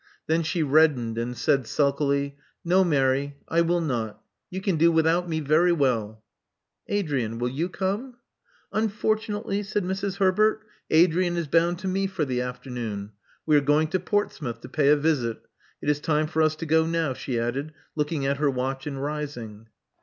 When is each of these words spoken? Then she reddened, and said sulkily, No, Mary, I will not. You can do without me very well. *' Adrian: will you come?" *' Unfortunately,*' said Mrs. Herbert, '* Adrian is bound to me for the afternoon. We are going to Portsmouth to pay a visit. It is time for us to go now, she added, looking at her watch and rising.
Then 0.25 0.41
she 0.41 0.63
reddened, 0.63 1.19
and 1.19 1.37
said 1.37 1.67
sulkily, 1.67 2.35
No, 2.65 2.83
Mary, 2.83 3.35
I 3.47 3.61
will 3.61 3.81
not. 3.81 4.19
You 4.49 4.59
can 4.59 4.75
do 4.75 4.91
without 4.91 5.29
me 5.29 5.41
very 5.41 5.71
well. 5.71 6.23
*' 6.57 6.87
Adrian: 6.97 7.37
will 7.37 7.49
you 7.49 7.69
come?" 7.69 8.15
*' 8.45 8.71
Unfortunately,*' 8.81 9.61
said 9.61 9.83
Mrs. 9.83 10.15
Herbert, 10.17 10.63
'* 10.79 10.83
Adrian 10.89 11.37
is 11.37 11.45
bound 11.47 11.77
to 11.81 11.87
me 11.87 12.07
for 12.07 12.25
the 12.25 12.41
afternoon. 12.41 13.11
We 13.45 13.55
are 13.57 13.61
going 13.61 13.89
to 13.89 13.99
Portsmouth 13.99 14.61
to 14.61 14.69
pay 14.69 14.89
a 14.89 14.97
visit. 14.97 15.37
It 15.83 15.87
is 15.91 15.99
time 15.99 16.25
for 16.25 16.41
us 16.41 16.55
to 16.55 16.65
go 16.65 16.87
now, 16.87 17.13
she 17.13 17.39
added, 17.39 17.71
looking 17.95 18.25
at 18.25 18.37
her 18.37 18.49
watch 18.49 18.87
and 18.87 19.03
rising. 19.03 19.67